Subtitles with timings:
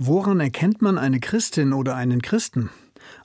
[0.00, 2.70] Woran erkennt man eine Christin oder einen Christen?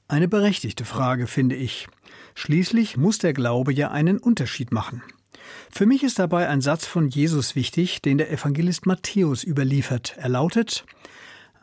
[0.08, 1.88] Eine berechtigte Frage, finde ich.
[2.34, 5.04] Schließlich muss der Glaube ja einen Unterschied machen.
[5.70, 10.16] Für mich ist dabei ein Satz von Jesus wichtig, den der Evangelist Matthäus überliefert.
[10.18, 10.84] Er lautet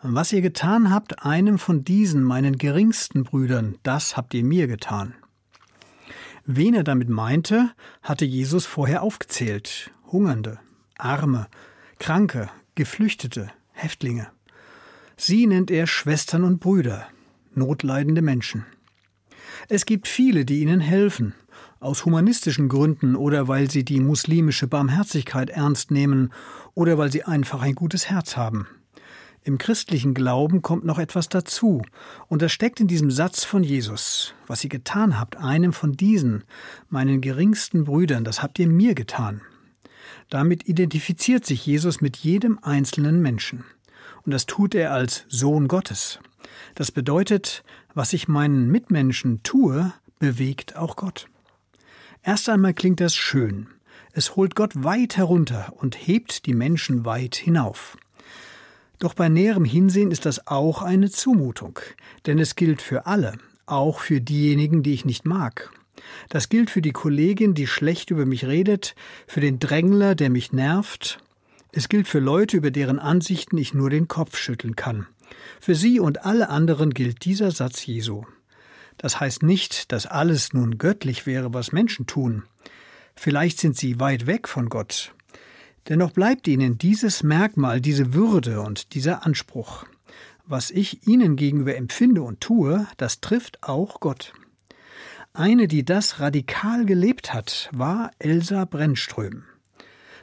[0.00, 5.14] Was ihr getan habt einem von diesen meinen geringsten Brüdern, das habt ihr mir getan.
[6.46, 9.90] Wen er damit meinte, hatte Jesus vorher aufgezählt.
[10.12, 10.60] Hungernde,
[10.98, 11.48] Arme,
[11.98, 14.28] Kranke, Geflüchtete, Häftlinge.
[15.22, 17.06] Sie nennt er Schwestern und Brüder,
[17.54, 18.64] notleidende Menschen.
[19.68, 21.34] Es gibt viele, die ihnen helfen,
[21.78, 26.32] aus humanistischen Gründen oder weil sie die muslimische Barmherzigkeit ernst nehmen
[26.72, 28.66] oder weil sie einfach ein gutes Herz haben.
[29.44, 31.82] Im christlichen Glauben kommt noch etwas dazu,
[32.28, 34.32] und das steckt in diesem Satz von Jesus.
[34.46, 36.44] Was ihr getan habt, einem von diesen,
[36.88, 39.42] meinen geringsten Brüdern, das habt ihr mir getan.
[40.30, 43.64] Damit identifiziert sich Jesus mit jedem einzelnen Menschen
[44.24, 46.18] und das tut er als Sohn Gottes.
[46.74, 51.26] Das bedeutet, was ich meinen Mitmenschen tue, bewegt auch Gott.
[52.22, 53.68] Erst einmal klingt das schön.
[54.12, 57.96] Es holt Gott weit herunter und hebt die Menschen weit hinauf.
[58.98, 61.78] Doch bei näherem Hinsehen ist das auch eine Zumutung,
[62.26, 65.70] denn es gilt für alle, auch für diejenigen, die ich nicht mag.
[66.28, 68.94] Das gilt für die Kollegin, die schlecht über mich redet,
[69.26, 71.18] für den Drängler, der mich nervt,
[71.72, 75.06] es gilt für Leute, über deren Ansichten ich nur den Kopf schütteln kann.
[75.60, 78.24] Für sie und alle anderen gilt dieser Satz Jesu.
[78.96, 82.42] Das heißt nicht, dass alles nun göttlich wäre, was Menschen tun.
[83.14, 85.14] Vielleicht sind sie weit weg von Gott.
[85.88, 89.86] Dennoch bleibt ihnen dieses Merkmal, diese Würde und dieser Anspruch.
[90.46, 94.32] Was ich ihnen gegenüber empfinde und tue, das trifft auch Gott.
[95.32, 99.44] Eine, die das radikal gelebt hat, war Elsa Brennström.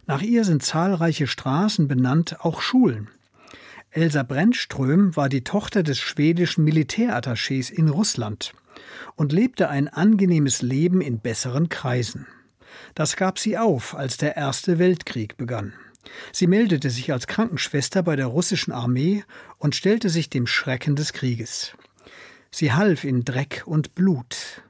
[0.07, 3.09] Nach ihr sind zahlreiche Straßen benannt, auch Schulen.
[3.91, 8.53] Elsa Brennström war die Tochter des schwedischen Militärattachés in Russland
[9.15, 12.25] und lebte ein angenehmes Leben in besseren Kreisen.
[12.95, 15.73] Das gab sie auf, als der Erste Weltkrieg begann.
[16.31, 19.25] Sie meldete sich als Krankenschwester bei der russischen Armee
[19.57, 21.73] und stellte sich dem Schrecken des Krieges.
[22.49, 24.63] Sie half in Dreck und Blut.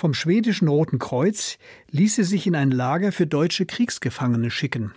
[0.00, 1.58] Vom schwedischen Roten Kreuz
[1.90, 4.94] ließ sie sich in ein Lager für deutsche Kriegsgefangene schicken.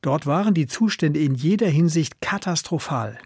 [0.00, 3.18] Dort waren die Zustände in jeder Hinsicht katastrophal.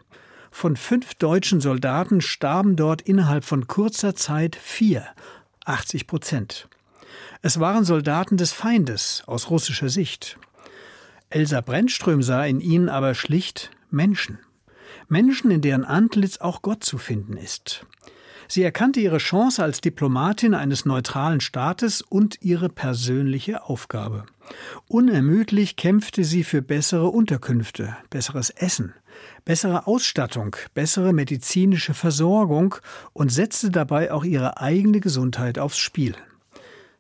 [0.51, 5.07] Von fünf deutschen Soldaten starben dort innerhalb von kurzer Zeit vier,
[5.67, 6.69] 80 Prozent.
[7.43, 10.37] Es waren Soldaten des Feindes aus russischer Sicht.
[11.31, 14.41] Elsa Brennström sah in ihnen aber schlicht Menschen.
[15.07, 17.87] Menschen, in deren Antlitz auch Gott zu finden ist.
[18.51, 24.25] Sie erkannte ihre Chance als Diplomatin eines neutralen Staates und ihre persönliche Aufgabe.
[24.89, 28.95] Unermüdlich kämpfte sie für bessere Unterkünfte, besseres Essen,
[29.45, 32.77] bessere Ausstattung, bessere medizinische Versorgung
[33.13, 36.15] und setzte dabei auch ihre eigene Gesundheit aufs Spiel.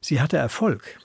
[0.02, 0.98] Sie hatte Erfolg.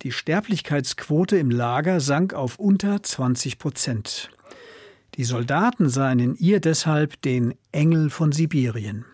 [0.00, 4.30] Die Sterblichkeitsquote im Lager sank auf unter 20 Prozent.
[5.16, 9.04] Die Soldaten sahen in ihr deshalb den Engel von Sibirien.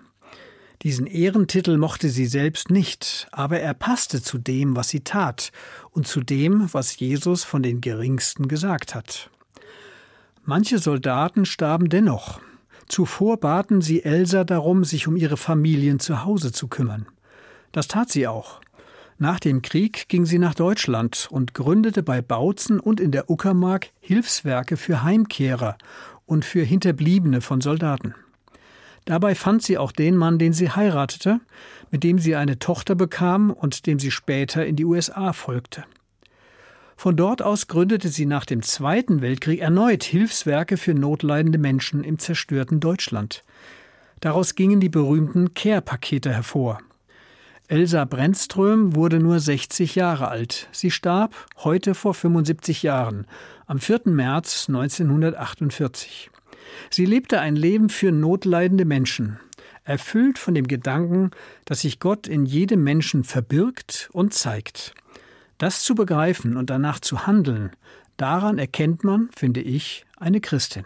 [0.83, 5.51] Diesen Ehrentitel mochte sie selbst nicht, aber er passte zu dem, was sie tat
[5.91, 9.29] und zu dem, was Jesus von den Geringsten gesagt hat.
[10.45, 12.41] Manche Soldaten starben dennoch.
[12.87, 17.07] Zuvor baten sie Elsa darum, sich um ihre Familien zu Hause zu kümmern.
[17.73, 18.61] Das tat sie auch.
[19.19, 23.89] Nach dem Krieg ging sie nach Deutschland und gründete bei Bautzen und in der Uckermark
[23.99, 25.77] Hilfswerke für Heimkehrer
[26.25, 28.15] und für Hinterbliebene von Soldaten.
[29.09, 31.41] Dabei fand sie auch den Mann, den sie heiratete,
[31.91, 35.85] mit dem sie eine Tochter bekam und dem sie später in die USA folgte.
[36.95, 42.19] Von dort aus gründete sie nach dem Zweiten Weltkrieg erneut Hilfswerke für notleidende Menschen im
[42.19, 43.45] zerstörten Deutschland.
[44.21, 46.79] Daraus gingen die berühmten Care-Pakete hervor.
[47.67, 50.69] Elsa Brennström wurde nur 60 Jahre alt.
[50.71, 53.27] Sie starb heute vor 75 Jahren,
[53.67, 54.03] am 4.
[54.05, 56.31] März 1948.
[56.91, 59.39] Sie lebte ein Leben für notleidende Menschen,
[59.85, 61.31] erfüllt von dem Gedanken,
[61.65, 64.95] dass sich Gott in jedem Menschen verbirgt und zeigt.
[65.59, 67.71] Das zu begreifen und danach zu handeln,
[68.17, 70.85] daran erkennt man, finde ich, eine Christin.